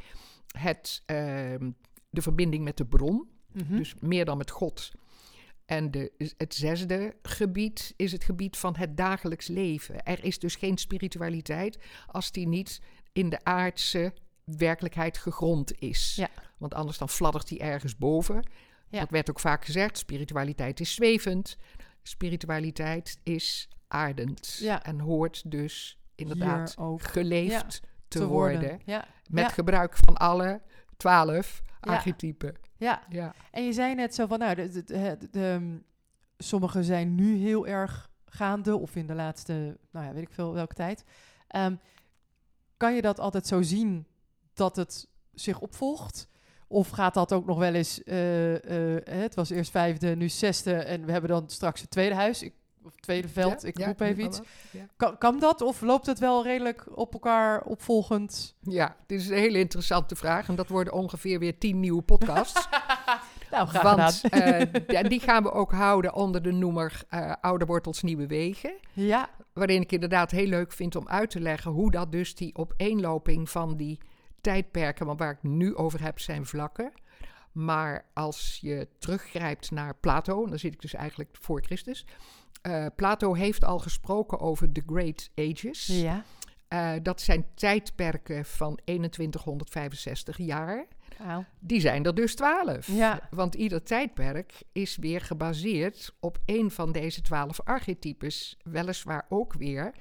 het, 0.58 1.01
ehm, 1.06 1.72
de 2.10 2.22
verbinding 2.22 2.63
met 2.63 2.77
de 2.77 2.86
bron, 2.86 3.30
Mhm. 3.53 3.77
dus 3.77 3.96
meer 4.00 4.25
dan 4.25 4.38
met 4.38 4.51
God. 4.51 4.91
En 5.65 5.91
de, 5.91 6.12
het 6.38 6.55
zesde 6.55 7.15
gebied 7.22 7.93
is 7.96 8.12
het 8.12 8.24
gebied 8.24 8.58
van 8.58 8.75
het 8.75 8.98
dagelijks 8.98 9.48
leven. 9.48 10.03
Er 10.03 10.24
is 10.24 10.39
dus 10.39 10.55
geen 10.55 10.77
spiritualiteit 10.77 11.77
als 12.08 12.31
die 12.31 12.48
niet 12.48 12.81
in 13.13 13.29
de 13.29 13.43
aardse 13.43 14.13
werkelijkheid 14.43 15.17
gegrond 15.17 15.79
is. 15.79 16.15
Ja. 16.15 16.29
Want 16.58 16.74
anders 16.74 16.98
dan 16.98 17.10
fladdert 17.10 17.48
die 17.48 17.60
ergens 17.60 17.98
boven. 17.98 18.43
Ja. 18.88 19.00
Dat 19.00 19.10
werd 19.10 19.29
ook 19.29 19.39
vaak 19.39 19.65
gezegd. 19.65 19.98
Spiritualiteit 19.98 20.79
is 20.79 20.93
zwevend. 20.93 21.58
Spiritualiteit 22.03 23.20
is 23.24 23.70
aardend. 23.88 24.58
Ja. 24.62 24.84
En 24.84 25.00
hoort 25.00 25.51
dus 25.51 25.98
inderdaad 26.15 26.75
geleefd 26.98 27.81
te, 28.08 28.25
worden. 28.25 28.81
Met 29.29 29.51
gebruik 29.51 29.98
van 29.98 30.17
alle 30.17 30.62
twaalf 30.98 31.62
archetypen. 31.79 32.55
Ja. 32.82 33.02
Ja. 33.10 33.34
En 33.52 33.64
je 33.64 33.74
zei 33.74 33.96
net 33.96 34.16
zo 34.16 34.28
van, 34.28 34.40
nou, 34.40 34.56
de, 34.56 34.70
de, 34.70 34.84
de, 34.84 35.18
de- 35.20 35.30
de- 35.32 35.82
sommige 36.38 36.84
zijn 36.84 37.16
nu 37.16 37.36
heel 37.38 37.68
erg 37.68 38.10
gaande, 38.26 38.76
of 38.78 38.96
in 38.96 39.08
de 39.08 39.14
laatste, 39.16 39.78
nou 39.92 40.06
ja, 40.06 40.14
weet 40.14 40.24
ik 40.24 40.34
veel 40.34 40.54
welke 40.54 40.74
tijd. 40.74 41.04
Ehm, 41.48 41.76
kan 42.78 42.96
je 42.96 43.02
dat 43.02 43.20
altijd 43.20 43.48
zo 43.48 43.62
zien 43.62 44.06
dat 44.54 44.76
het 44.76 45.08
zich 45.34 45.60
opvolgt? 45.60 46.28
Of 46.68 46.90
gaat 46.90 47.14
dat 47.14 47.34
ook 47.34 47.46
nog 47.46 47.58
wel 47.58 47.74
eens, 47.74 48.04
eh, 48.04 48.96
eh, 48.98 49.04
het 49.22 49.36
was 49.36 49.50
eerst 49.50 49.72
vijfde, 49.72 50.16
nu 50.16 50.30
zesde 50.30 50.74
en 50.74 51.06
we 51.06 51.12
hebben 51.12 51.30
dan 51.30 51.50
straks 51.50 51.82
het 51.82 51.90
tweede 51.90 52.16
huis, 52.16 52.44
ik, 52.44 52.54
of 52.84 52.96
tweede 52.96 53.28
veld, 53.30 53.62
Ja, 53.62 53.68
ik 53.68 53.78
ja, 53.78 53.86
roep 53.86 54.00
even 54.00 54.24
iets. 54.24 54.42
Ja. 54.72 54.86
Kan, 54.98 55.18
kan 55.18 55.40
dat 55.40 55.62
of 55.62 55.82
loopt 55.82 56.06
het 56.06 56.20
wel 56.20 56.44
redelijk 56.44 56.98
op 56.98 57.14
elkaar 57.14 57.62
opvolgend? 57.64 58.56
Ja, 58.60 58.96
dit 59.06 59.20
is 59.20 59.30
een 59.30 59.38
hele 59.38 59.60
interessante 59.60 60.16
vraag. 60.16 60.48
En 60.48 60.56
dat 60.56 60.68
worden 60.68 60.94
ongeveer 60.94 61.40
weer 61.40 61.58
tien 61.58 61.80
nieuwe 61.80 62.02
podcasts. 62.02 62.68
Nou, 63.52 63.68
graag 63.68 63.96
Want 63.96 64.14
gedaan. 64.14 64.86
en 64.86 65.10
die 65.10 65.20
gaan 65.20 65.44
we 65.44 65.52
ook 65.52 65.72
houden 65.72 66.14
onder 66.14 66.42
de 66.42 66.52
noemer 66.52 67.04
eh, 67.10 67.34
Oude 67.42 67.66
Wortels, 67.66 68.02
Nieuwe 68.02 68.28
Wegen. 68.28 68.74
Ja, 68.94 69.30
Waarin 69.54 69.82
ik 69.82 69.92
inderdaad 69.92 70.32
heel 70.32 70.48
leuk 70.48 70.72
vind 70.72 70.96
om 70.96 71.08
uit 71.08 71.30
te 71.30 71.40
leggen 71.40 71.72
hoe 71.72 71.92
dat 71.92 72.12
dus 72.12 72.36
die 72.36 72.56
opeenloping 72.56 73.50
van 73.50 73.78
die 73.78 74.00
tijdperken, 74.42 75.06
want 75.06 75.20
waar 75.20 75.32
ik 75.32 75.44
nu 75.44 75.76
over 75.76 76.04
heb, 76.04 76.20
zijn 76.20 76.46
vlakken. 76.46 76.92
Maar 77.52 78.06
als 78.14 78.58
je 78.62 78.88
teruggrijpt 79.00 79.72
naar 79.72 79.96
Plato, 79.96 80.48
dan 80.48 80.60
zit 80.60 80.74
ik 80.74 80.82
dus 80.82 80.94
eigenlijk 80.94 81.30
voor 81.40 81.62
Christus. 81.62 82.06
Eh, 82.62 82.86
Plato 82.96 83.34
heeft 83.34 83.63
al 83.63 83.80
gesproken 83.80 84.39
over 84.39 84.72
the 84.72 84.84
Great 84.86 85.30
Ages. 85.36 85.88
ja. 85.88 86.24
Eh, 86.68 86.94
dat 87.01 87.22
zijn 87.22 87.46
tijdperken 87.56 88.46
van 88.46 88.80
2165 88.86 90.38
jaar. 90.38 90.86
Die 91.60 91.80
zijn 91.80 92.06
er 92.06 92.15
dus 92.15 92.36
twaalf. 92.36 92.88
Ja. 92.88 93.27
Want 93.30 93.56
ieder 93.56 93.84
tijdperk 93.84 94.62
is 94.72 94.98
weer 94.98 95.22
gebaseerd 95.22 96.15
op 96.20 96.39
een 96.46 96.72
van 96.72 96.91
deze 96.91 97.22
twaalf 97.22 97.62
archetypes. 97.63 98.58
Weliswaar 98.63 99.25
ook 99.30 99.53
weer 99.53 99.91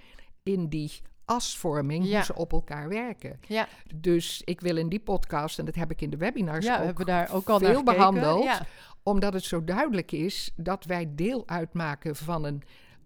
in 0.42 0.68
die 0.68 1.00
asvorming, 1.30 2.04
Ja. 2.06 2.14
hoe 2.14 2.24
ze 2.24 2.34
op 2.34 2.52
elkaar 2.52 2.88
werken. 2.88 3.40
Ja, 3.46 3.68
Dus 3.94 4.42
ik 4.44 4.60
wil 4.60 4.76
in 4.76 4.88
die 4.88 5.00
podcast, 5.00 5.58
en 5.58 5.64
dat 5.64 5.74
heb 5.74 5.90
ik 5.90 6.00
in 6.00 6.10
de 6.10 6.16
webinars 6.16 6.64
ja 6.64 6.72
we 6.74 6.78
ook 6.80 6.86
hebben 6.86 7.06
daar 7.06 7.32
ook 7.32 7.48
al 7.48 7.58
veel 7.58 7.82
behandeld. 7.82 8.44
Ja. 8.44 8.66
omdat 9.02 9.32
het 9.32 9.44
zo 9.44 9.64
duidelijk 9.64 10.12
is 10.12 10.50
dat 10.56 10.84
wij 10.84 11.06
deel 11.14 11.42
uitmaken 11.48 12.16
van 12.16 12.44
een 12.44 12.62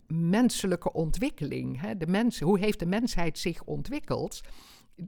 menselijke 0.07 0.93
ontwikkeling. 0.93 1.81
Hè? 1.81 1.97
De 1.97 2.07
mensen, 2.07 2.47
hoe 2.47 2.59
heeft 2.59 2.78
de 2.78 2.87
mensheid 2.87 3.38
zich 3.38 3.62
ontwikkeld? 3.64 4.40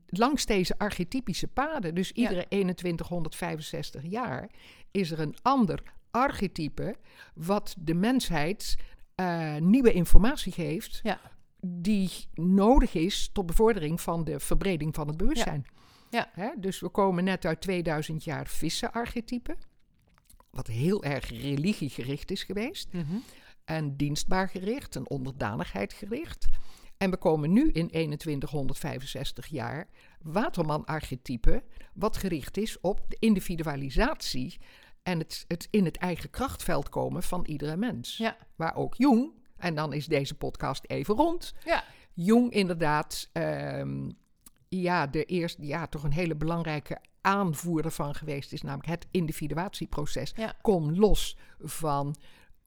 Langs 0.06 0.46
deze 0.46 0.78
archetypische 0.78 1.48
paden. 1.48 1.94
Dus 1.94 2.12
iedere 2.12 2.46
2165 2.48 4.02
jaar 4.10 4.50
is 4.90 5.10
er 5.10 5.20
een 5.20 5.36
ander 5.42 5.82
archetype 6.10 6.96
wat 7.34 7.74
de 7.78 7.94
mensheid 7.94 8.76
eh, 9.14 9.56
nieuwe 9.56 9.92
informatie 9.92 10.52
geeft 10.52 11.00
Ja. 11.02 11.20
Die 11.60 12.10
nodig 12.34 12.94
is 12.94 13.30
tot 13.32 13.46
bevordering 13.46 14.00
van 14.00 14.24
de 14.24 14.40
verbreding 14.40 14.94
van 14.94 15.08
het 15.08 15.16
bewustzijn. 15.16 15.66
Ja. 16.10 16.30
Hè? 16.32 16.50
Dus 16.56 16.80
we 16.80 16.88
komen 16.88 17.24
net 17.24 17.44
uit 17.44 17.60
2000 17.60 18.24
jaar 18.24 18.46
vissenarchetype. 18.46 19.56
wat 20.50 20.66
heel 20.66 21.04
erg 21.04 21.28
religiegericht 21.28 22.30
is 22.30 22.42
geweest. 22.42 22.92
Mhm. 22.92 23.16
En 23.64 23.96
dienstbaar 23.96 24.48
gericht 24.48 24.96
en 24.96 25.10
onderdanigheid 25.10 25.92
gericht. 25.92 26.46
En 26.96 27.10
we 27.10 27.16
komen 27.16 27.52
nu 27.52 27.70
in 27.70 28.16
2165 28.16 29.46
jaar 29.46 29.88
Waterman-archetype, 30.22 31.62
wat 31.92 32.16
gericht 32.16 32.56
is 32.56 32.80
op 32.80 33.04
de 33.08 33.16
individualisatie 33.18 34.56
en 35.02 35.18
het, 35.18 35.44
het 35.48 35.68
in 35.70 35.84
het 35.84 35.96
eigen 35.96 36.30
krachtveld 36.30 36.88
komen 36.88 37.22
van 37.22 37.44
iedere 37.44 37.76
mens. 37.76 38.16
Ja. 38.16 38.36
Waar 38.56 38.76
ook 38.76 38.94
Jung, 38.94 39.32
en 39.58 39.74
dan 39.74 39.92
is 39.92 40.06
deze 40.06 40.34
podcast 40.34 40.84
even 40.86 41.14
rond, 41.14 41.54
Ja. 41.64 41.84
Jung 42.12 42.52
inderdaad, 42.52 43.28
ehm, 43.32 44.10
ja, 44.68 45.06
de 45.06 45.24
eerste, 45.24 45.66
ja, 45.66 45.86
toch 45.86 46.02
een 46.04 46.12
hele 46.12 46.34
belangrijke 46.36 46.98
aanvoerder 47.20 47.90
van 47.90 48.14
geweest 48.14 48.52
is, 48.52 48.62
namelijk 48.62 48.88
het 48.88 49.06
individuatieproces. 49.10 50.32
Ja. 50.36 50.54
Kom 50.62 50.92
los 50.94 51.36
van 51.58 52.16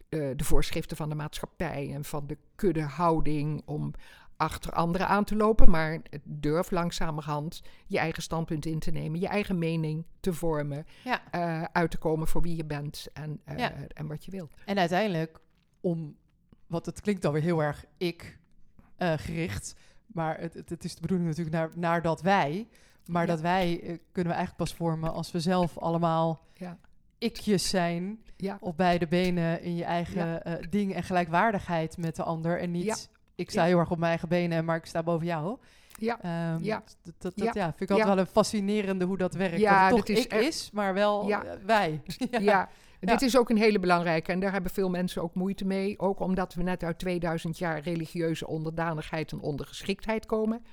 eh, 0.10 0.30
de 0.36 0.44
voorschriften 0.44 0.98
van 0.98 1.10
de 1.10 1.16
maatschappij 1.16 1.94
en 1.94 2.04
van 2.04 2.28
de 2.28 2.38
kuddehouding 2.56 3.62
om 3.66 3.94
achter 4.38 4.72
anderen 4.72 5.08
aan 5.08 5.24
te 5.24 5.36
lopen, 5.36 5.70
maar 5.70 6.02
durf 6.24 6.72
langzamerhand 6.72 7.62
je 7.88 7.98
eigen 8.00 8.24
standpunt 8.24 8.66
in 8.66 8.80
te 8.80 8.92
nemen, 8.92 9.20
je 9.20 9.28
eigen 9.28 9.58
mening 9.58 10.06
te 10.20 10.34
vormen, 10.34 10.86
Ja. 11.04 11.22
eh, 11.32 11.64
uit 11.72 11.92
te 11.92 11.98
komen 11.98 12.28
voor 12.28 12.42
wie 12.42 12.56
je 12.56 12.66
bent 12.66 13.08
en, 13.14 13.42
eh, 13.46 13.58
Ja. 13.58 13.74
en 13.88 14.08
wat 14.08 14.26
je 14.26 14.32
wil. 14.32 14.50
En 14.66 14.78
uiteindelijk, 14.80 15.40
om, 15.82 16.16
want 16.70 16.86
het 16.86 17.02
klinkt 17.02 17.26
alweer 17.26 17.42
heel 17.42 17.64
erg 17.64 17.86
ik 17.98 18.38
eh, 18.98 19.14
gericht, 19.18 19.76
maar 20.08 20.40
het, 20.40 20.54
het, 20.54 20.70
het 20.70 20.84
is 20.84 20.96
de 20.96 21.02
bedoeling 21.02 21.30
natuurlijk 21.30 21.56
naar, 21.56 21.70
naar 21.74 22.02
dat 22.02 22.22
wij. 22.22 22.68
Maar 23.06 23.22
Ja. 23.26 23.28
dat 23.32 23.42
wij 23.42 23.82
eh, 23.82 23.88
kunnen 24.12 24.32
we 24.34 24.38
eigenlijk 24.38 24.56
pas 24.56 24.74
vormen 24.74 25.14
als 25.14 25.32
we 25.32 25.40
zelf 25.40 25.78
allemaal 25.78 26.46
Ja. 26.54 26.78
ikjes 27.18 27.70
zijn. 27.70 28.24
Ja. 28.38 28.58
Op 28.60 28.78
beide 28.78 29.08
benen 29.08 29.62
in 29.62 29.76
je 29.76 29.84
eigen 29.84 30.44
eh, 30.44 30.54
ding 30.70 30.94
en 30.94 31.04
gelijkwaardigheid 31.04 31.98
met 31.98 32.16
de 32.16 32.24
ander. 32.24 32.60
En 32.60 32.72
niet, 32.72 33.10
ik 33.36 33.50
sta 33.50 33.64
heel 33.64 33.80
erg 33.80 33.92
op 33.92 33.98
mijn 33.98 34.10
eigen 34.10 34.30
benen, 34.30 34.66
maar 34.66 34.76
ik 34.78 34.86
sta 34.86 35.04
boven 35.04 35.26
jou. 35.26 35.58
Ja. 35.98 36.22
Ehm, 36.22 36.64
Ja. 36.64 36.84
Dat, 37.04 37.14
dat, 37.18 37.34
dat 37.38 37.54
ja. 37.54 37.64
vind 37.64 37.82
ik 37.82 37.90
altijd 37.90 38.08
wel 38.08 38.18
een 38.18 38.26
fascinerende 38.32 39.06
hoe 39.06 39.18
dat 39.18 39.34
werkt. 39.34 39.60
Ja, 39.60 39.90
dat 39.90 39.98
het 39.98 40.06
toch 40.06 40.08
dat 40.08 40.18
is 40.18 40.24
ik 40.26 40.32
echt- 40.32 40.44
is, 40.48 40.72
maar 40.72 40.94
wel 40.94 41.28
wij. 41.66 42.02
Ja. 42.32 42.70
Dit 43.00 43.22
is 43.22 43.38
ook 43.38 43.50
een 43.50 43.58
hele 43.58 43.80
belangrijke 43.80 44.32
en 44.32 44.40
daar 44.40 44.52
hebben 44.52 44.72
veel 44.72 44.90
mensen 44.90 45.22
ook 45.22 45.36
moeite 45.36 45.66
mee. 45.66 46.00
Ook 46.00 46.20
omdat 46.20 46.54
we 46.54 46.64
net 46.64 46.84
uit 46.84 47.00
2000 47.00 47.58
jaar 47.58 47.80
religieuze 47.82 48.48
onderdanigheid 48.48 49.32
en 49.32 49.40
ondergeschiktheid 49.40 50.26
komen. 50.26 50.66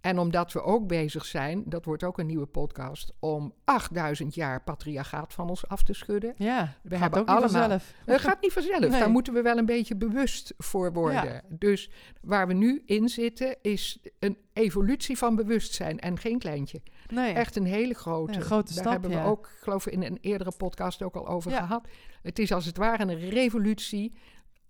En 0.00 0.18
omdat 0.18 0.52
we 0.52 0.62
ook 0.62 0.86
bezig 0.86 1.24
zijn, 1.24 1.62
dat 1.66 1.84
wordt 1.84 2.04
ook 2.04 2.18
een 2.18 2.26
nieuwe 2.26 2.46
podcast, 2.46 3.12
om 3.18 3.52
8000 3.64 4.34
jaar 4.34 4.62
patriarchaat 4.62 5.32
van 5.34 5.48
ons 5.48 5.68
af 5.68 5.82
te 5.82 5.92
schudden. 5.92 6.34
Ja, 6.36 6.74
We 6.82 6.90
gaat 6.90 7.00
hebben 7.00 7.20
ook 7.20 7.26
niet 7.26 7.36
allemaal- 7.36 7.60
vanzelf. 7.68 7.94
Dat 8.04 8.20
gaat 8.20 8.40
niet 8.42 8.52
vanzelf. 8.52 8.78
Nee. 8.80 8.90
Daar 8.90 9.10
moeten 9.10 9.32
we 9.32 9.42
wel 9.42 9.58
een 9.58 9.66
beetje 9.66 9.96
bewust 9.96 10.54
voor 10.58 10.92
worden. 10.92 11.24
Ja. 11.24 11.42
Dus 11.48 11.90
waar 12.20 12.46
we 12.46 12.52
nu 12.52 12.82
in 12.86 13.08
zitten, 13.08 13.56
is 13.62 13.98
een 14.18 14.36
evolutie 14.52 15.18
van 15.18 15.36
bewustzijn 15.36 15.98
en 15.98 16.18
geen 16.18 16.38
kleintje. 16.38 16.80
Nee. 17.06 17.32
Echt 17.32 17.56
een 17.56 17.66
hele 17.66 17.94
grote. 17.94 18.32
Een 18.34 18.42
grote 18.42 18.74
Daar 18.74 18.82
stap, 18.82 18.92
hebben 18.92 19.10
we 19.10 19.16
ja. 19.16 19.24
ook, 19.24 19.50
geloof 19.60 19.86
ik, 19.86 19.92
in 19.92 20.02
een 20.02 20.18
eerdere 20.20 20.52
podcast 20.56 21.02
ook 21.02 21.16
al 21.16 21.28
over 21.28 21.50
gehad. 21.50 21.88
Het 22.22 22.38
is 22.38 22.52
als 22.52 22.64
het 22.64 22.76
ware 22.76 23.02
een 23.02 23.28
revolutie 23.28 24.14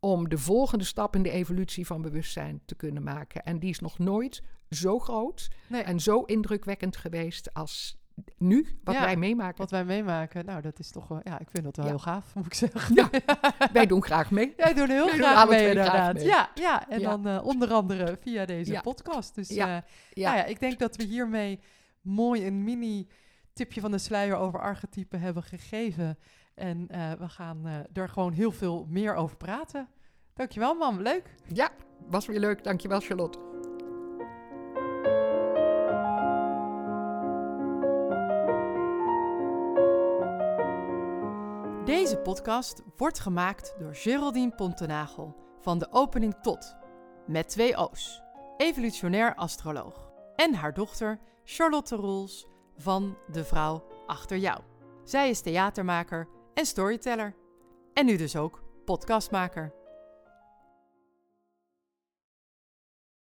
om 0.01 0.29
de 0.29 0.39
volgende 0.39 0.85
stap 0.85 1.17
in 1.17 1.23
de 1.23 1.31
evolutie 1.31 1.87
van 1.87 2.03
bewustzijn 2.03 2.61
te 2.65 2.75
kunnen 2.75 3.03
maken. 3.03 3.43
En 3.43 3.59
die 3.59 3.71
is 3.71 3.81
nog 3.81 3.99
nooit 3.99 4.43
zo 4.71 4.99
groot 4.99 5.49
Nee. 5.67 5.83
en 5.83 6.01
zo 6.01 6.21
indrukwekkend 6.23 6.97
geweest 6.97 7.55
als 7.55 7.97
nu, 8.39 8.79
wat 8.85 8.95
Ja, 8.95 9.01
wij 9.01 9.17
meemaken. 9.17 9.57
Wat 9.59 9.71
wij 9.71 9.85
meemaken, 9.85 10.45
nou, 10.45 10.61
dat 10.61 10.79
is 10.79 10.91
toch 10.91 11.09
wel, 11.09 11.21
ja, 11.23 11.39
ik 11.39 11.51
vind 11.51 11.65
dat 11.65 11.77
wel 11.77 11.85
Ja. 11.85 11.91
heel 11.91 12.01
gaaf, 12.01 12.35
moet 12.35 12.47
ik 12.47 12.55
zeggen. 12.55 12.95
Ja. 12.95 13.11
Wij 13.73 13.87
doen 13.87 14.03
graag 14.05 14.31
mee. 14.31 14.55
Heel 14.57 14.75
Wij 14.75 14.97
doen 14.97 15.09
graag 15.09 15.37
alle 15.37 15.51
mee, 15.51 15.59
graag 15.71 15.87
inderdaad. 15.87 16.15
mee. 16.15 16.25
Ja, 16.25 16.51
ja, 16.55 16.89
en 16.89 17.03
dan 17.03 17.27
eh, 17.27 17.45
onder 17.45 17.73
andere 17.73 18.17
via 18.21 18.45
deze 18.45 18.81
podcast. 18.83 19.35
Dus. 19.35 19.49
Ja. 19.49 19.67
Nou 19.67 20.37
ja, 20.37 20.45
ik 20.45 20.61
denk 20.61 20.79
dat 20.79 20.97
we 20.97 21.03
hiermee 21.05 21.61
mooi 22.01 22.47
een 22.47 22.65
mini 22.65 23.09
tipje 23.53 23.81
van 23.81 23.91
de 23.91 23.99
sluier 23.99 24.37
over 24.37 24.61
archetypen 24.61 25.21
hebben 25.21 25.43
gegeven. 25.43 26.19
En 26.55 26.89
eh, 26.89 27.13
we 27.13 27.29
gaan 27.29 27.87
er 27.93 28.09
gewoon 28.09 28.33
heel 28.33 28.53
veel 28.53 28.87
meer 28.89 29.15
over 29.15 29.37
praten. 29.37 29.89
Dankjewel, 30.35 30.75
mam. 30.75 31.01
Leuk. 31.03 31.35
Ja, 31.53 31.71
was 32.09 32.27
weer 32.27 32.41
leuk. 32.41 32.65
Dankjewel, 32.65 33.01
Charlotte. 33.01 33.39
Podcast 42.29 42.83
wordt 42.97 43.19
gemaakt 43.19 43.75
door 43.79 43.95
Geraldine 43.95 44.55
Pontenagel 44.55 45.37
van 45.59 45.79
de 45.79 45.89
opening 45.91 46.35
tot, 46.43 46.77
met 47.27 47.49
twee 47.49 47.77
O's, 47.77 48.23
evolutionair 48.57 49.35
astroloog. 49.35 50.11
En 50.37 50.55
haar 50.55 50.75
dochter 50.75 51.21
Charlotte 51.45 51.97
Roels 51.97 52.47
van 52.77 53.17
De 53.33 53.45
Vrouw 53.45 53.85
Achter 54.07 54.37
Jou. 54.37 54.61
Zij 55.05 55.31
is 55.31 55.41
theatermaker 55.41 56.29
en 56.55 56.67
storyteller. 56.67 57.35
En 57.93 58.07
nu 58.07 58.17
dus 58.17 58.37
ook 58.37 58.63
podcastmaker. 58.85 59.78